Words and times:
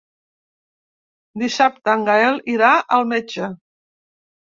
Dissabte 1.41 1.93
en 1.93 2.05
Gaël 2.07 2.39
irà 2.53 2.71
al 2.97 3.05
metge. 3.13 3.51